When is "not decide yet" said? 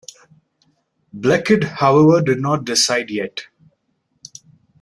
2.41-3.41